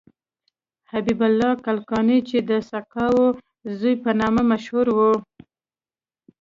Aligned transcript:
حبیب 0.91 1.19
الله 1.27 1.51
کلکانی 1.65 2.19
چې 2.29 2.37
د 2.49 2.51
سقاو 2.71 3.23
زوی 3.77 3.95
په 4.03 4.09
نامه 4.21 4.41
مشهور 4.51 4.87
و. 4.91 4.99